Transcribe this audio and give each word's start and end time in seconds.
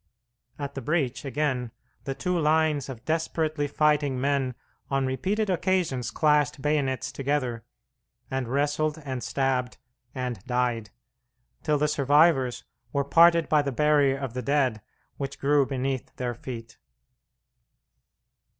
At 0.57 0.73
the 0.73 0.81
breach, 0.81 1.25
again, 1.25 1.69
the 2.05 2.15
two 2.15 2.35
lines 2.39 2.89
of 2.89 3.05
desperately 3.05 3.67
fighting 3.67 4.19
men 4.19 4.55
on 4.89 5.05
repeated 5.05 5.47
occasions 5.47 6.09
clashed 6.09 6.59
bayonets 6.59 7.11
together, 7.11 7.63
and 8.31 8.47
wrestled 8.47 8.97
and 9.05 9.21
stabbed 9.23 9.77
and 10.15 10.43
died, 10.45 10.89
till 11.61 11.77
the 11.77 11.87
survivors 11.87 12.63
were 12.91 13.03
parted 13.05 13.47
by 13.47 13.61
the 13.61 13.71
barrier 13.71 14.17
of 14.17 14.33
the 14.33 14.41
dead 14.41 14.81
which 15.17 15.37
grew 15.37 15.67
beneath 15.67 16.15
their 16.15 16.33
feet. 16.33 16.79